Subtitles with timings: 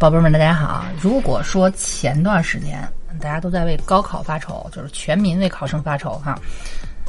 [0.00, 0.82] 宝贝们，大家好。
[0.98, 2.88] 如果说前段时间
[3.20, 6.38] 大家都在为高考发愁，就是全民为考生发愁哈。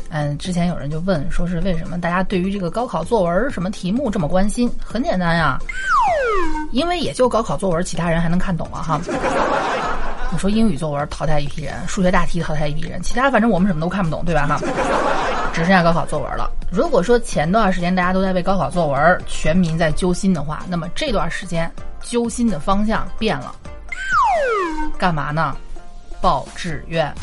[0.09, 4.69] 嗯，之前有人就问，说是为什么大家对于这个高考作文什么题目这么关心？
[4.83, 5.57] 很简单呀，
[6.73, 8.99] 因为也就高考作文，其他人还能看懂了哈。
[10.30, 14.59] 你说英语作文淘汰一批人，数学大题淘汰一批人，其他反正我们什么都看不懂，对吧哈？
[15.53, 16.52] 只剩下高考作文了。
[16.71, 23.53] 如果说前段时间大家都在为高考作文全民在揪心的话，那么这段时间揪心的方向变了，
[24.97, 25.53] 干嘛呢？
[26.21, 27.13] 报志愿。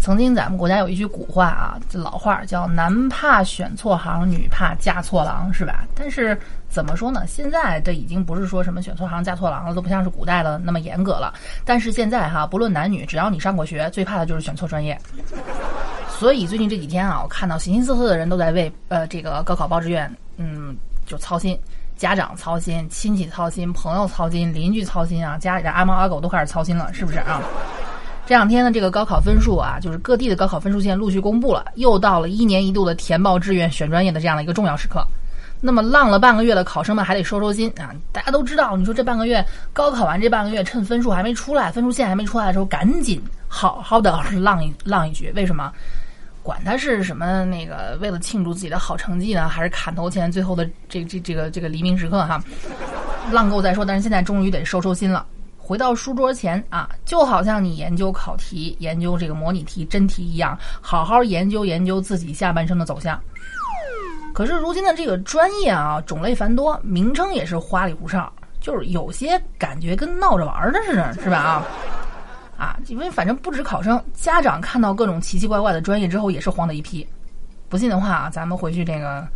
[0.00, 5.84] 曾经咱们国家有一句古话啊，这老话叫“男怕选错行，女怕嫁错郎”，是吧？
[5.94, 6.36] 但是
[6.72, 7.26] 怎么说呢？
[7.26, 11.34] 现在这已经不是说什么选错行嫁错郎了，都不像是古代的那么严格了。
[11.66, 14.98] 但是现在哈，不论男女，只要你上过学，最怕的就是选错专业。
[16.08, 21.60] 所以最近这几天啊，我看到形形色色的人都在为呃这个高考报志愿，嗯，就操心，
[21.94, 27.42] 家长操心，亲戚操心，朋友操心，邻居操心啊，家里的阿猫阿狗都开始操心了，是不是啊？
[28.24, 35.06] 这两天呢，这个高考分数啊，就是各地的高考分数线陆续公布了，又到了一年一度的填报志愿选专业的这样的一个重要时刻。
[35.64, 37.94] 那么浪了半个月的考生们还得收收心啊！
[38.10, 45.30] 大家都知道，你说这半个月高考完这半个月，趁分数还没出来，分数线还没出来的时候，赶紧好好的浪一浪一局。
[45.36, 45.72] 为什么？
[46.42, 52.42] 管他是什么那个，为了庆祝自己的好成绩呢，还是砍头前最后的这这这个这个黎明时刻哈？
[53.30, 55.24] 浪够再说，但是现在终于得收收心了。
[55.56, 63.16] 回到书桌前啊，就好像你研究考题、研究这个模拟题、真题一样，好好研究研究自己下半生的走向。
[64.32, 71.38] 可是如今的这个专业啊，种类繁多，名称也是花里胡哨，就是有些感觉跟闹着玩的似的，是吧？
[71.38, 71.66] 啊
[72.58, 77.06] 啊，因为反正不止考生，家长看到各种奇奇怪怪的专业之后，也是慌的一批。
[77.68, 79.26] 不信的话啊，咱们回去这个，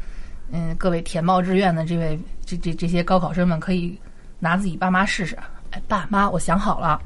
[0.52, 3.98] 嗯，各位填报志愿的这位这这这些高考生们，可以
[4.38, 5.36] 拿自己爸妈试试。
[5.72, 7.00] 哎爸妈，我想好了，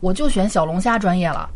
[0.00, 1.48] 我就选小龙虾专业了。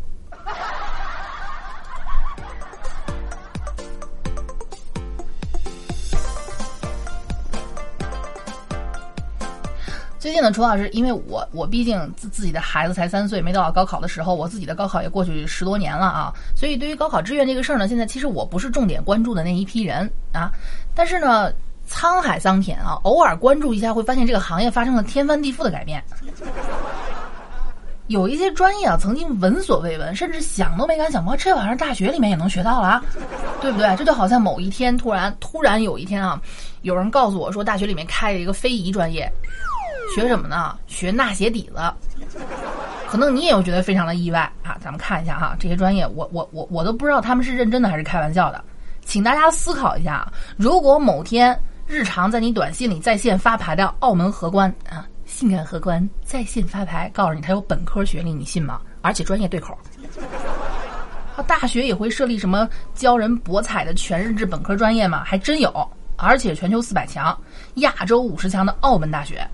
[10.19, 20.51] 最近呢，楚老师，因为我我毕竟自自己的孩子才三岁，没到高考的时候，我自己的高考也过去十多年了啊，所以对于高考志愿这个事儿呢，现在其实我不是重点关注的那一批人啊，
[20.93, 21.51] 但是呢。
[21.91, 26.03] 沧海桑田啊，偶尔关注一下，会发现这个行业发生了天翻地覆的改变。
[28.05, 33.03] 有一些专业啊，曾经闻所未闻，甚至想都没敢想过，这玩意儿大学里面也能学到了啊，
[33.59, 33.95] 对不对？
[33.95, 36.39] 这就好像某一天突然突然有一天啊，
[36.83, 39.27] 有人告诉我说，大学里面开了一个非遗专业，
[40.15, 40.77] 学什么呢？
[40.87, 41.93] 学纳鞋底子。
[43.07, 44.77] 可能你也会觉得非常的意外啊。
[44.81, 48.63] 咱们看一下哈，这些专业，我我我我都不知道他们是认真的还是开玩笑的。
[49.05, 51.59] 请大家思考一下，如果某天。
[51.91, 58.79] 日常在你短信里在线发牌的澳门荷官啊，性感荷官在线发牌，告诉你他有本科学历，你信吗？
[59.01, 59.75] 而且专业对口。
[61.35, 65.23] 他大学也会设立什么教人博彩的全日制本科专业吗？
[65.25, 65.73] 还真有，
[66.15, 67.35] 而且全球四百强、
[67.77, 69.49] 亚洲五十强的澳门大学，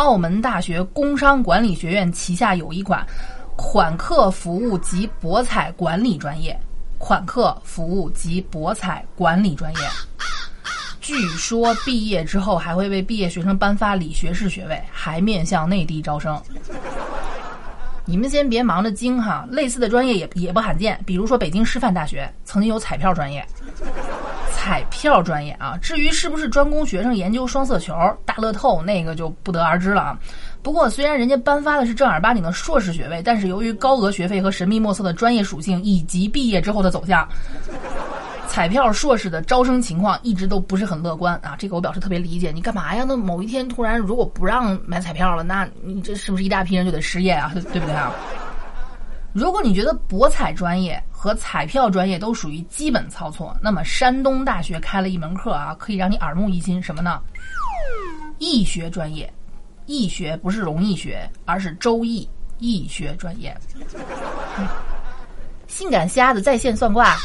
[0.00, 3.06] 澳门大学工商管理学院旗下有一款
[3.54, 6.58] 款客服务及博彩管理专业，
[6.96, 9.80] 款客服务及博彩管理专业。
[11.02, 16.42] 据说毕业之后还会为毕业学生颁发理学士学位，还面向内地招生。
[18.06, 20.98] 你们先别忙着惊哈，类似的专业也也不罕见。
[21.04, 23.46] 比如说北京师范大学曾经有彩票专业，
[24.60, 25.74] 彩票专业啊。
[25.80, 27.94] 至于是不是专攻学生研究双色球、
[28.26, 30.18] 大乐透，那个就不得而知了啊。
[30.62, 37.26] 不过虽然人家颁发的是正儿八经的硕士学位，但是由于高额学费和神秘莫测的专业属性，以及毕业之后的走向。
[38.46, 42.52] 彩票硕士的招生情况一直都不是很乐观啊，这个我表示特别理解。
[42.52, 43.02] 你干嘛呀？
[43.08, 47.50] 那某一天突然如果不让买彩票了，那你这是不是一大批人就得失业啊？
[47.72, 48.12] 对不对啊？
[49.32, 57.20] 如果你觉得博彩专业和彩票专业都属于基本操作，那么山东大学开了一门课啊，可以让你耳目一新，什么呢？
[58.38, 59.30] 易学专业，
[59.84, 62.26] 易学不是容易学，而是周易
[62.58, 63.54] 易学专业。
[65.68, 67.18] 性感瞎子在线算卦。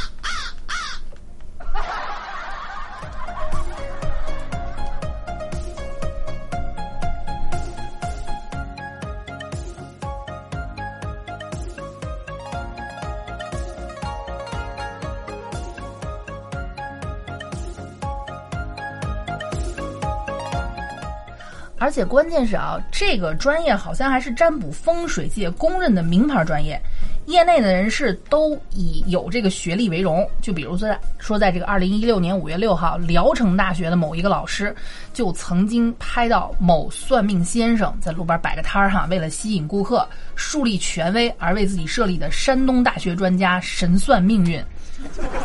[21.86, 26.82] 而且关键是啊，这个专业好像还是占卜风水界公认的名牌专业，
[27.28, 30.28] 业内的人士都以有这个学历为荣。
[30.42, 34.76] 就比如说在，说在这个二零一六年五月六号，聊城大学的某一个老师
[35.14, 44.60] 就曾经拍到某算命先生在路边摆个摊儿哈，为了吸引顾客、树立权威而为自己设立的山东大学专家神算命运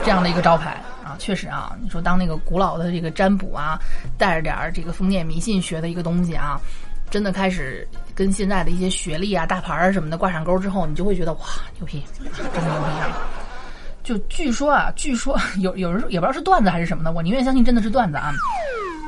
[0.02, 0.82] 这样的一个招牌。
[1.20, 3.78] 确实啊，你说当那个古老的这个占卜啊，
[4.16, 6.58] 带着点儿这个封建迷信学的一个东西啊，
[7.10, 11.40] 真的开始跟现在的一些学历啊、大牌儿什么的挂上钩之后，你就会觉得哇，
[11.76, 13.18] 牛逼，真牛逼啊！
[14.02, 18.32] 就据说啊，据说有有人说也不知道是段子还是什么的，我宁愿相信真的是段子啊。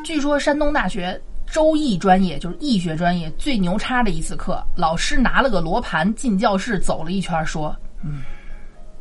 [0.04, 7.74] 据说山东大学周易专业就是易学专业最牛叉的一次课，老师拿了个罗盘进教室走了一圈，说
[8.04, 8.22] ：“嗯，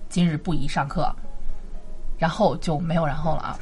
[0.08, 1.14] 今日不宜上课。”
[2.22, 3.58] 然后就没有然后了啊！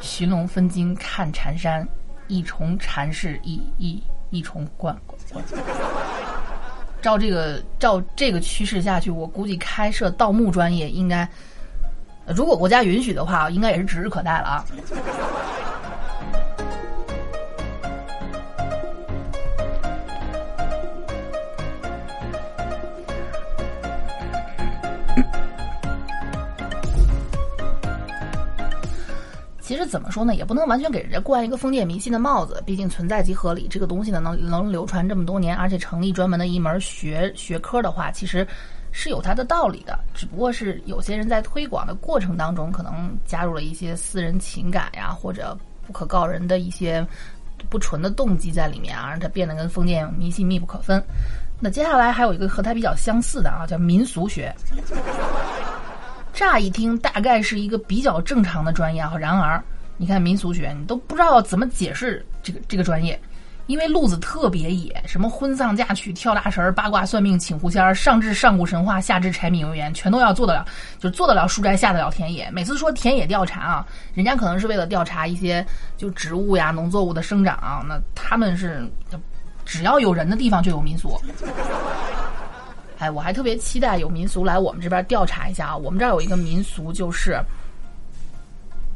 [0.00, 1.86] 寻龙分金看缠山，
[2.26, 4.98] 一重缠是一一一重冠。
[7.00, 11.28] 照这个照这个趋势下去，我估计开设盗墓专业应该，
[12.26, 14.64] 如果国家允许的话，应该也是指日可待了啊！
[29.66, 32.62] 其实怎么说呢，也不能完全给人家冠一个封建迷信的帽子。
[32.64, 38.46] 毕竟存在即合理，这个东西呢能能流传这么多年，而且成立专门的一门学学科的话，其实
[38.92, 39.98] 是有它的道理的。
[40.14, 47.04] 只不过是有些人在推广的过程当中，可能加入了一些私人情感呀，或者不可告人的一些
[47.68, 51.02] 不纯的动机在里面啊，让它变得跟封建迷信密不可分。
[51.58, 54.54] 那接下来还有一个和它比较相似的啊，叫民俗学。
[56.36, 59.10] 乍一听，大概是一个比较正常的专业啊。
[59.18, 59.60] 然而，
[59.96, 63.18] 你看民俗学，你都不知道怎么解释这个这个专业，
[63.68, 70.66] 因为路子特别野，什么婚丧嫁娶、跳大神、八卦算命、请狐仙儿，上至上古神话，下至柴米油盐，全都要做得了，
[70.98, 72.50] 就做得了书斋，下得了田野。
[72.50, 75.66] 每次说田野调查啊，人家可能是为了调查一些
[75.96, 78.86] 就植物呀、农作物的生长，那他们是
[79.64, 81.18] 只要有人的地方就有民俗。
[82.98, 85.76] 哎，我还特别期待有民俗来我们这边调查一下啊！
[85.76, 87.38] 我们这儿有一个民俗，就是，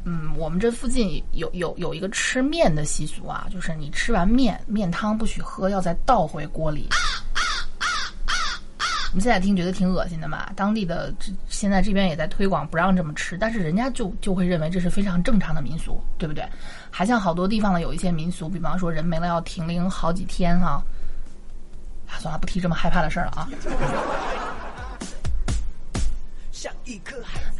[0.05, 6.88] 嗯，我们这附近有有有一个吃面的习俗啊，就是你吃完面，面汤不许喝，要再倒回锅里。
[9.12, 10.49] 你现在听觉得挺恶心的嘛？
[10.55, 16.43] 当地的这现在这边也在推广不让这么吃，但是人家就就会认为这是非常正常的民俗，对不对？
[16.91, 20.81] 还像好多地方的有一些民俗，比方说人没了要停灵好几天哈。
[22.19, 23.49] 算了，不提这么害怕的事儿了啊。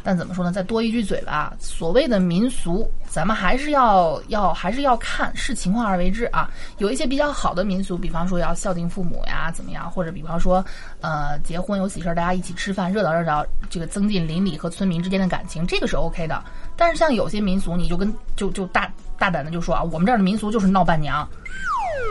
[0.03, 0.51] 但怎么说呢？
[0.51, 1.53] 再多一句嘴吧。
[1.59, 6.49] 所谓的民俗，咱们还是要要还是要看，视情况而为之啊。
[6.77, 9.89] 有一些比较好的民俗，比方说要孝敬父母呀，怎么样？
[9.89, 10.63] 或者比方说，
[10.99, 16.43] 呃，结婚有喜事儿，大家一起吃饭，热闹热闹，这个增进邻里和村民之间的感情，这个是 OK 的。
[16.75, 21.27] 但是像有些民俗，你就跟就就大大胆的就说啊，我们这儿的民俗就是闹伴娘。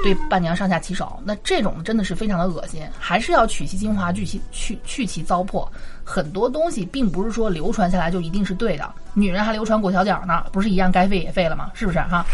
[0.02, 5.68] 对伴娘上下其手，那这种真的是非常的恶心，还是要取其精华，去其去去其糟粕。
[6.02, 11.70] 很多东西并不是说流传下来就一定是对的，女人还流传裹小脚呢，不是一样该废也废了吗？
[11.75, 12.25] 是不是哈？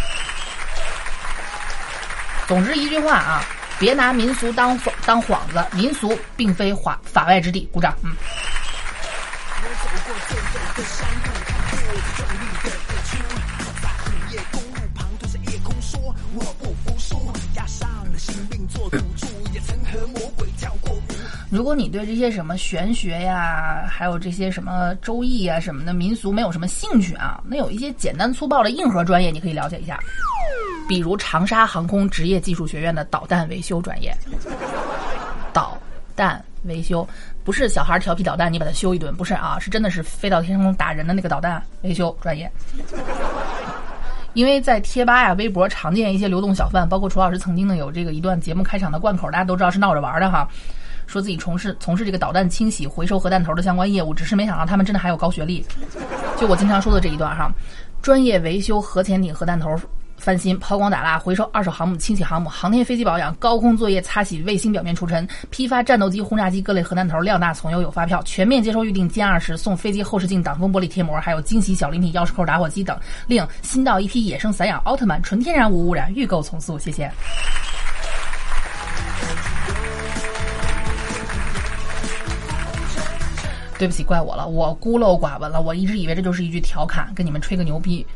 [2.46, 3.42] 总之一句话啊，
[3.78, 7.68] 别拿民俗当当幌子，民俗并非法法外之地。
[7.72, 8.14] 鼓掌，嗯。
[16.36, 17.16] 我不服输，
[17.54, 20.94] 压上了心病做赌注，也曾和魔鬼跳过
[21.50, 29.98] 如果你对这些什么玄学呀，还有这些什么周易啊什么的民俗没有什么兴趣啊，那有一些简单粗暴的硬核专业你可以了解一下，
[30.86, 34.14] 比如长沙航空职业技术学院的导弹维修专业。
[35.54, 35.78] 导
[36.14, 37.08] 弹维修
[37.44, 42.50] 不是小孩调皮捣蛋你把它修一顿，不是啊，是真的是飞到天空打人的那个导弹维修专业。
[44.36, 50.46] 因为在贴吧呀、微博常见一些流动小贩，包括楚老师曾经呢有这个一段节目开场的贯口，大家都知道是闹着玩的哈。
[51.06, 55.64] 说自己从事从事这个导弹清洗、回收核弹头的相关业务，只是没想到他们真的还有高学历。
[56.36, 57.50] 就我经常说的这一段哈，
[58.02, 59.74] 专业维修核潜艇核弹头
[60.16, 72.98] 翻新、抛光打蜡、回收二手航母、清洗航母、航天飞机保养、高空作业、擦洗卫星表面除尘、批发战斗机、轰炸机各类核弹头，量大从优，有发票，全面接收预定歼二十，送飞机后视镜、挡风玻璃贴膜，还有惊喜小礼品、钥匙扣、打火机等。
[73.26, 77.10] 另新到一批野生散养奥特曼，纯天然无污染，预购从速，谢谢。
[83.78, 85.60] 对不起，怪我了，我孤陋寡闻了。
[85.60, 88.06] 我一直以为这就是一句调侃，跟你们吹个牛逼。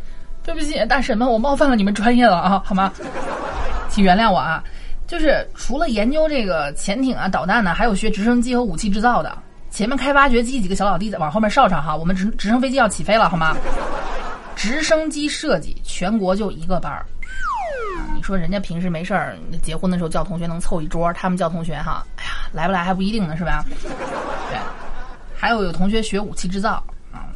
[0.53, 2.93] 对不起，大神们，我冒犯了你们专业了啊，好吗？
[3.89, 4.63] 请原谅我啊。
[5.07, 9.37] 就是除了研究这个潜艇啊、导弹呢，还有学直升机和武器制造的。
[9.71, 13.57] 前面开挖掘机几个小老弟在往后面哨上哈，我们直直升飞机要起飞了，好吗？
[14.57, 17.07] 直升机设计全国就一个班儿。
[18.17, 23.65] 你说人家平时没事儿，结婚的时候叫同学能凑一桌，他们叫同学哈，哎呀，来不来还不一定呢，是吧？
[24.51, 24.59] 对。
[25.37, 27.31] 还有有同学学武器制造啊，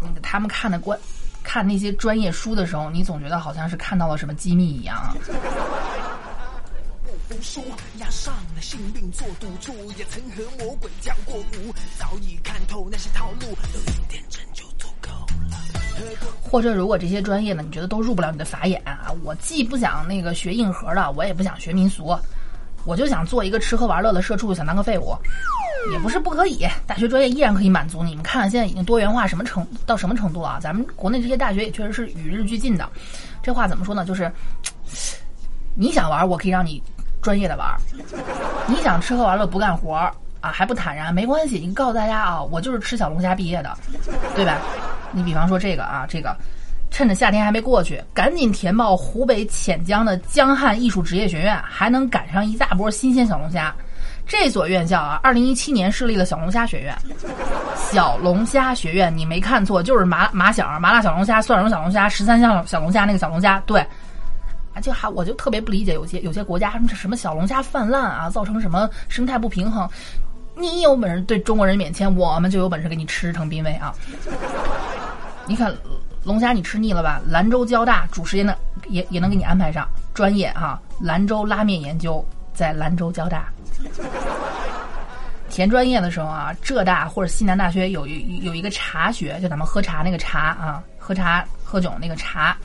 [0.00, 0.96] 那个他们看的关
[1.42, 5.16] 看那些专业书的时候，你总觉得好像是看到了什么机密一样。
[7.40, 7.62] 说
[7.98, 15.10] 押上了性命做赌注，也曾和魔鬼交过舞，早已看透那些套路，有一点真就足够
[15.50, 15.58] 了。
[16.42, 19.10] 或者，如果这些专业呢，你觉得都入不了你的法眼啊？
[19.24, 22.16] 我既不想那个学硬核的，我也不想学民俗，
[22.84, 25.16] 我就想做一个吃喝玩乐的社畜，想当个废物，
[25.90, 26.66] 也不是不可以。
[26.86, 28.22] 大学专业依然可以满足你们。
[28.22, 30.58] 看看现在已经多元化什么程到什么程度啊？
[30.60, 32.88] 咱们国内这些大学也确实是与日俱进的。
[33.42, 34.04] 这话怎么说呢？
[34.04, 34.30] 就是
[35.74, 36.82] 你想玩，我可以让你。
[37.22, 37.72] 专业的玩，
[38.66, 41.14] 你想吃喝玩乐不干活啊，还不坦然？
[41.14, 43.72] 没关系，你告诉大家啊，我就是吃小龙虾毕业的，
[44.34, 44.58] 对吧？
[45.12, 46.36] 你比方说这个啊，这个，
[46.90, 53.72] 趁着夏天还没过去，赶紧填报湖北潜江的江汉艺术职业学院，还能赶上一大波新鲜小龙虾。
[54.26, 56.96] 这所院校啊，二零一七年设立了小龙虾学院。
[57.76, 63.84] 小龙虾学院，你没看错，就是麻麻小麻辣小龙虾、蒜蓉小龙虾、十三香小龙虾那个小龙虾，对。
[64.74, 69.86] 啊，就还我就特别不理解，有些有些国家什么什么小龙虾泛滥啊，造成什么生态不平衡。
[70.54, 73.92] 你有本事对中国人免签，我们就有本事给你吃成濒危啊！
[75.46, 75.74] 你看
[76.24, 77.20] 龙虾你吃腻了吧？
[77.26, 78.56] 兰州交大主时间的
[78.88, 82.24] 也也能给你安排上专业哈，兰州拉面研究
[82.62, 83.48] 在兰州交大。
[85.50, 92.56] 填专业的时候啊，浙大或者西南大学有一有一个茶学，就咱们喝茶那个茶啊，喝茶喝酒那个茶。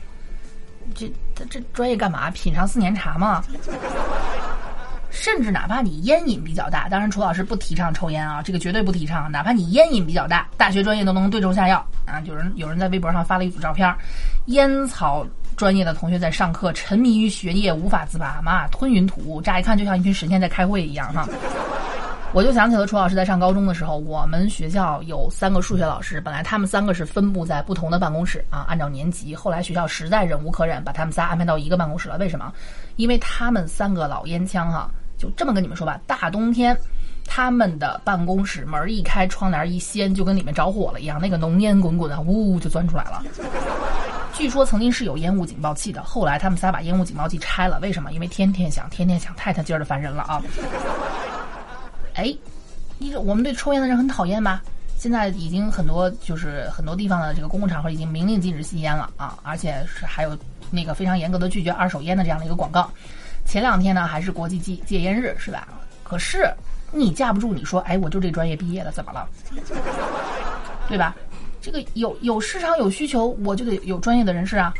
[0.94, 2.30] 这这这专业干嘛？
[2.30, 3.44] 品尝四年茶吗？
[5.10, 9.32] 甚至哪怕你烟瘾比较大，当然楚老师不提倡抽烟啊，这个绝对不提倡。
[9.32, 12.22] 哪怕你烟瘾比较大，大学专业都能对症下药啊！
[12.26, 13.92] 有人有人在微博上发了一组照片，
[14.46, 15.26] 烟草
[15.58, 21.28] 专业的同学在上课沉迷于学业无法自拔，妈吞云吐雾，乍一看就像一群神仙在开会一样哈。
[22.32, 29.36] 我就想起了楚老师在上高中的时候，我们学校有三个数学老师，本来他们三个是分布在不同的办公室啊，按照年级。
[29.36, 32.18] 后来学校实在忍无可忍，把他们仨安排到一个办公室了。
[32.20, 32.54] 为什么？
[32.98, 36.78] 因为他们三个老烟枪哈，就这么跟你们说吧，大冬天，
[37.26, 43.24] 他们的办公室门一开，窗帘一掀，就跟里面着火了一样，那个浓烟滚滚的，呜就钻出来了。
[44.38, 47.80] 据说曾经是有烟雾警报器的，后来他们仨把烟雾警报器拆了。
[47.80, 48.12] 为什么？
[48.12, 50.40] 因为天天响，天天响，太他劲儿的烦人了啊！
[52.14, 52.32] 哎，
[53.00, 54.62] 你我们对抽烟的人很讨厌吧？
[54.96, 60.38] 现在已经很多，就是很多地方的这个公共场合已经明令禁止吸烟了啊，而且是还有
[60.70, 62.88] 那个非常严格的拒绝二手烟的这样的一个广告。
[63.44, 65.68] 前两天呢还是国际戒戒烟日是吧？
[66.04, 66.48] 可是
[66.92, 69.28] 你架不住你说，哎，我就这专业毕业的，怎么了？
[70.88, 71.16] 对吧？
[71.62, 74.74] 这个有有市场有需求，我就得有专业的人士啊。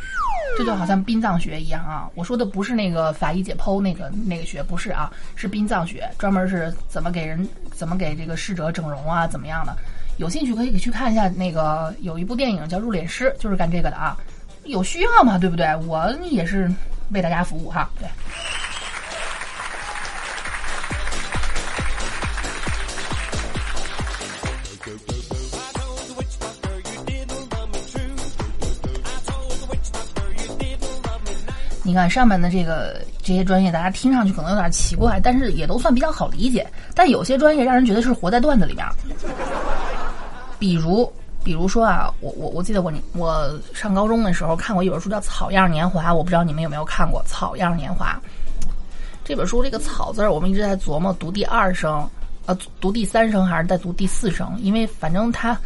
[0.58, 2.10] 这就好像殡葬学一样啊！
[2.16, 9.76] 我说的不是那个法医解剖那个那个学，不是啊，是殡葬学，专门是怎么给人怎么给这个逝者整容啊，怎么样的？
[10.18, 14.18] 有兴趣可以去看一下那个有一部电影叫《入殓师》，就是干这个的啊。
[14.64, 15.68] 有需要嘛，对不对？
[15.86, 16.72] 我也是
[17.12, 18.08] 为大家服务哈，对。
[31.98, 36.66] 看上面的这个这些专业，大家听上去可能有点奇怪，但是也都算比较好理解。
[36.94, 38.86] 但有些专业让人觉得是活在段子里面。
[40.60, 41.12] 比如，
[41.44, 48.20] 比如说啊，我我我记得我我上高中的时候看过一本书叫《草样年华》，我不知道你们有没有看过《草样年华》
[49.26, 49.64] 这本书。
[49.64, 52.08] 这个“草”字儿，我们一直在琢磨读第二声，
[52.46, 54.56] 呃，读第三声还是在读第四声？
[54.62, 55.58] 因为反正它。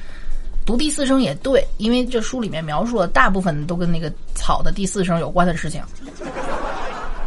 [0.65, 5.81] 读第四声也对，因为这书里面描述的大部分都跟那个草的第四声有关的事情。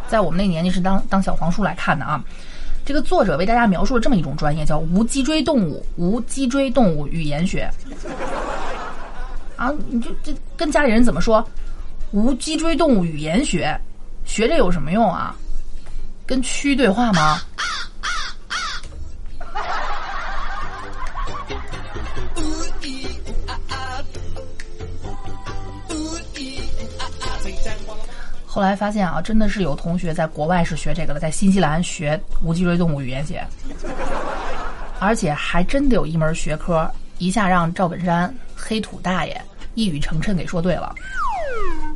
[0.09, 2.23] 在我们那年纪是当当小黄书来看的啊。
[2.85, 7.71] 这个作者为大家描述了这么一种专业，叫无脊椎动物无脊椎动物语言学。
[9.57, 11.43] 啊，你就这跟家里人怎么说？
[12.11, 13.75] 无脊椎动物语言学，
[14.25, 15.35] 学这有什么用啊？
[16.26, 17.41] 跟蛆对话吗？
[28.54, 33.44] 后来发现啊，真的是有同学在国外是学这个的，在新西兰学无脊椎动物语言学，
[35.00, 39.42] 而且还真的有一门学科，一下让赵本山黑土大爷
[39.75, 40.94] 一语成谶给说对了。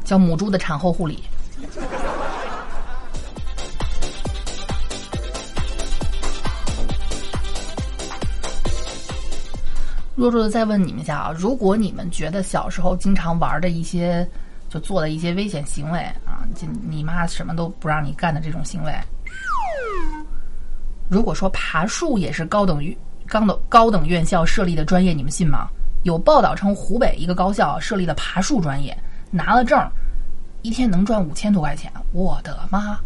[0.05, 1.23] 叫母猪的产后护理。
[10.17, 14.29] 弱弱的再问你们一下啊，如果你们觉得小时候经常玩的一些，
[14.69, 16.05] 就做的一些危险行为。
[16.55, 18.93] 就你妈什么都不让你干的这种行为，
[21.09, 25.69] 如果说爬树也是高等于高等高等院校设立的专业，你们信吗？
[26.05, 28.97] 有报道称湖北一个高校设立的爬树专业，
[29.31, 29.79] 拿了证，
[30.63, 32.99] 一天能赚五千多块钱，我的妈！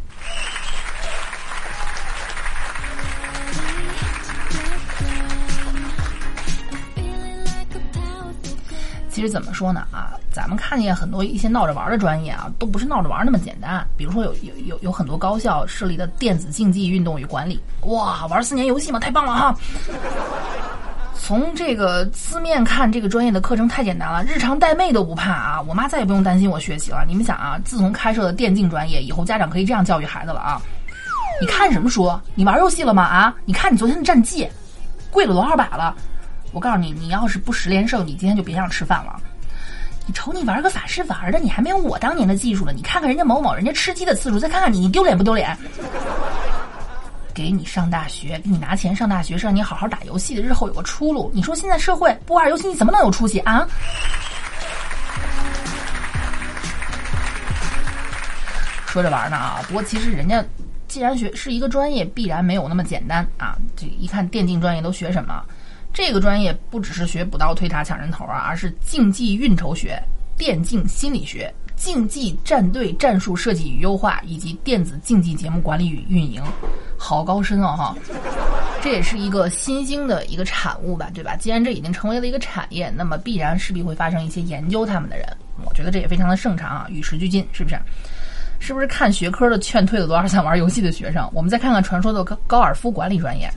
[9.23, 13.87] 其实怎么说呢啊，咱们看见很多一些闹着玩的专业啊，都不是闹着玩那么简单。
[13.97, 19.57] 比如说有有有有很多高校设立的电子竞技运动与管理，哇，玩四年游戏嘛，太棒了哈！
[21.15, 25.63] 从这个字面看，这个专业的课程太简单了，日常带妹都不怕啊！
[25.69, 27.05] 我妈再也不用担心我学习了。
[27.07, 30.61] 你们想啊，自从开设了电竞专业以后，家长可以这样教育孩子了啊！
[31.41, 32.13] 你看什么书？
[32.35, 33.05] 你玩游戏了吗？
[33.05, 33.33] 啊？
[33.45, 34.49] 你看你昨天的战绩，
[35.13, 35.95] 跪了多少把了？
[36.53, 39.19] 我告诉你，你要是不十连胜，你今天就别想吃饭了。
[40.07, 42.73] 你瞅你玩个法师玩的，你还没有我当年的技术呢。
[42.75, 45.57] 你看看人家某某，人家吃鸡的次数，再看看你，你丢脸不丢脸？
[47.33, 51.31] 给你上大学，给你拿钱上大学，是让你好好打游戏的，日后有个出路。
[51.33, 53.67] 你说现在社会不玩游戏，你怎么能有出息啊？
[58.87, 60.45] 说着玩呢啊，不过其实人家
[60.87, 63.57] 既然学是一个专业，必然没有那么简单啊。
[63.75, 65.43] 这一看电竞专业都学什么？
[65.93, 70.03] 这个专业不只是学补刀、推塔、抢人头啊，而是竞技运筹学、
[70.37, 76.43] 电竞心理学、竞技战队战术设计与优化，以及电子竞技节目管理与运营，
[76.97, 77.97] 好高深哦哈！
[78.81, 81.37] 这也是一个新兴的一个产物吧，对吧？
[81.37, 85.27] 既然这已经成为了一个产业，那么必然势必会发生一些研究他们的人。
[85.65, 87.79] 我觉得这也非常的正常啊，与时俱进，是不是？
[88.59, 91.29] 是不是看学科的劝退了多少想玩游戏的学生？
[91.35, 93.53] 我们再看看传说的高高尔夫管理专业。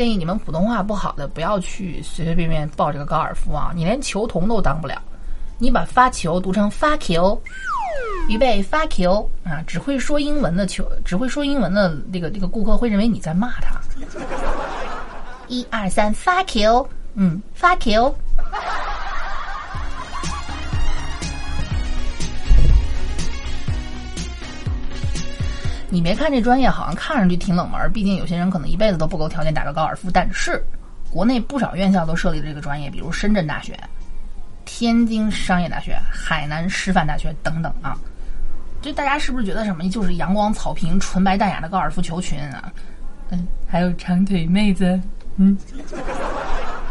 [0.00, 3.70] 建议你们普通话不好的不要去随随便便报这个高尔夫啊！
[3.74, 4.98] 你连球童都当不了，
[5.58, 7.38] 你把发球读成发球，
[8.26, 9.62] 预备发球啊！
[9.66, 13.78] 只会说英文的球，只会说英文的那个那个顾客会认为你在骂他。
[15.48, 18.16] 一二三，发球，嗯，发球。
[25.90, 30.08] 你别看这专业好像看上去挺冷门，毕竟有些人可能一辈子都不够条件打个高尔夫。
[30.10, 30.64] 但是，
[31.10, 33.76] 国内不少院校都设立了这个专业，比如深圳大学、
[34.64, 37.98] 天津商业大学、海南师范大学等等啊。
[38.80, 42.72] 就大家是不是觉得什么就是阳光草坪、纯白淡雅的高尔夫球群啊？
[43.30, 44.98] 嗯，还有长腿妹子，
[45.36, 45.58] 嗯，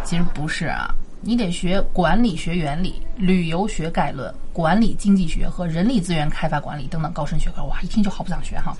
[0.03, 0.93] 其实不是啊。
[1.21, 7.63] 你得学管理学原理、旅游学概论、管理经济学和人力资源开发管理等等高深学科。
[7.65, 8.75] 哇，一听就好不想学哈。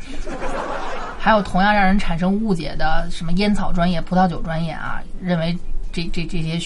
[1.19, 5.57] 还有同样让人产生误解的什么烟草专业、葡萄酒专业啊，认为
[5.91, 6.57] 这这这些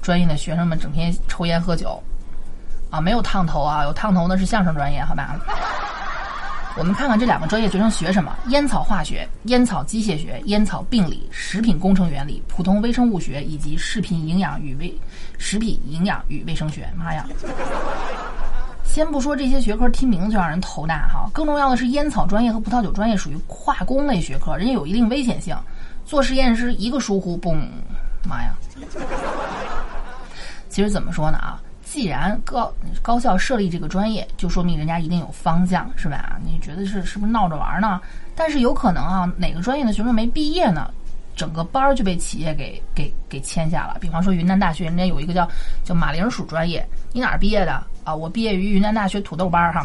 [0.00, 2.02] 专业的学生们整天抽烟喝酒，
[2.90, 5.40] 啊，没有烫头啊，有烫头那是相声专业，好吧。
[6.74, 14.94] 我们看看这两个专业学生学什么：烟草化学、烟草机械学、烟草病理、食品工程原理、普通微生物学以及食品营养与微
[15.36, 16.88] 食品营养与卫生学。
[16.96, 17.26] 妈呀！
[18.92, 25.56] 先不说这些学科听名字就让人头大哈，更重要的是烟草专业和葡萄酒专业属于化工类学科，人家有一定危险性，
[26.04, 27.56] 做实验室一个疏忽，嘣！
[28.28, 28.52] 妈呀！
[30.68, 31.58] 其实怎么说呢啊？
[31.82, 36.38] 既然高高校设立这个专业，就说明人家一定有方向，是吧？
[36.44, 37.98] 你觉得是是不是闹着玩呢？
[38.36, 40.90] 但是有可能啊，哪个专业的学生没毕业呢，
[41.42, 43.96] 整个班儿就被企业给给给签下了。
[44.00, 45.44] 比方说云南大学，人家有一个叫
[45.82, 47.72] 叫马铃薯专业，你哪儿毕业的
[48.04, 48.14] 啊？
[48.14, 49.84] 我毕业于云南大学土豆班儿哈。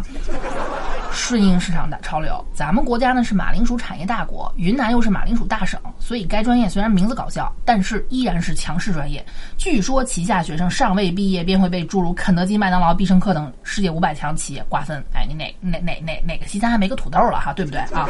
[1.12, 9.26] 顺应市场的潮流，咱们国家呢是马铃薯产业大国，云南又是马铃薯大省，所以该专业虽然名字搞笑，但是依然是强势专业。
[9.58, 15.04] 据说旗下学生尚未毕业便会被诸如肯德基、麦当劳、必胜客等世界五百强企业瓜分。
[15.12, 17.52] 哎，你哪哪哪哪哪个西餐还没个土豆了哈？
[17.52, 18.08] 对不对啊？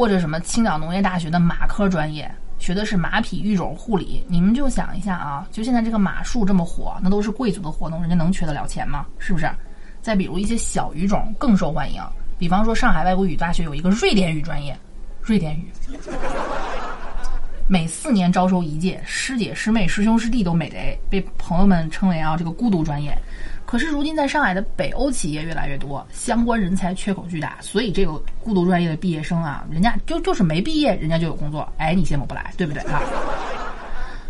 [0.00, 4.24] 或者什么青岛农业大学的马科专业，学的是马匹育种护理。
[4.28, 9.04] 你们就想一下啊，就现在这个马术这么火，那都是贵族的活动，人家能缺得了钱吗？
[9.18, 9.46] 是不是？
[10.00, 12.02] 再比如一些小语种更受欢迎，
[12.38, 14.74] 比方说上海外国语大学有一个瑞典语专业，
[15.20, 15.70] 瑞典语，
[17.68, 23.14] 每四年招收一届，师姐师妹师兄师弟都美得被朋友们称为啊这个孤独专业。
[23.70, 33.00] 可是如今在上海的北欧企业越来越多，相关人才缺口巨大，所以这个孤独专业的毕业生啊，人家就就是没毕业，人家就有工作，哎，你羡慕不来，对不对啊？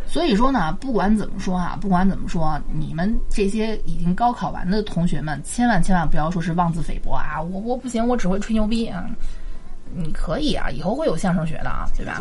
[0.06, 7.40] 所以说呢，不管怎么说啊，不管怎么说，你们这些已经高考完的同学们，千万千万不要说是妄自菲薄啊！
[7.40, 9.08] 我我不行，我只会吹牛逼啊！
[9.94, 12.20] 你可以啊，以后会有相声学的啊，对吧？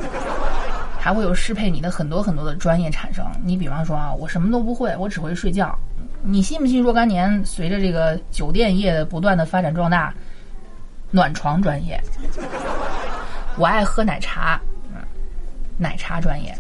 [1.00, 3.26] 还会有适配你的很多很多的专业产生。
[3.44, 5.78] 你比方说啊，我什么都不会，我只会睡觉。
[6.22, 6.82] 你信不信？
[6.82, 10.14] 若干年随着这个酒店业的不断的发展壮大，
[11.12, 11.98] 暖床专业，
[13.56, 14.60] 我爱喝奶茶，
[14.94, 15.02] 嗯，
[15.78, 16.54] 奶茶专业，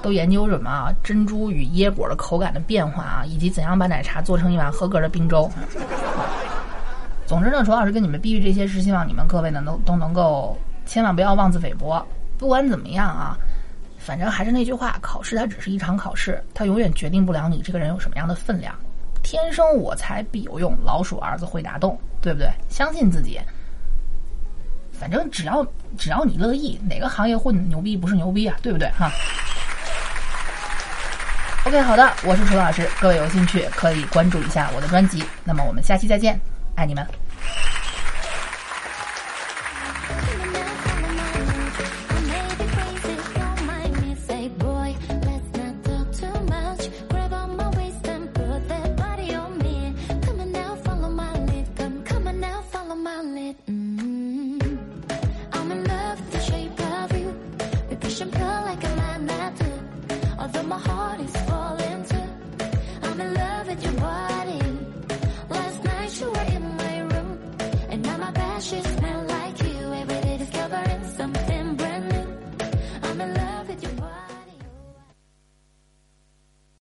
[0.00, 0.94] 都研究什么啊？
[1.02, 5.50] 珍珠与椰果的口感的变化啊，以及怎样把奶茶做成一碗合格的冰粥。
[7.26, 12.06] 总之呢，楚老师跟你们比喻这些，是希望你们各位呢都都能够千万不要妄自菲薄。
[12.38, 13.36] 不管怎么样啊。
[13.96, 18.74] 反正还是那句话，考试它只是一场考试，它永远决定不了你这个人有什么样的分量。
[19.22, 22.46] 天生我材必有用，老鼠儿子会打洞，对不对？
[22.68, 23.40] 相信自己。
[24.92, 28.54] 反正只要只要你乐意，哪个行业混牛逼不是牛逼啊？
[28.60, 29.10] 对不对哈
[31.64, 35.24] ？OK，好的，我是楚老师，各位有兴趣可以关注一下我的专辑。
[35.44, 36.38] 那么我们下期再见，
[36.74, 37.06] 爱你们。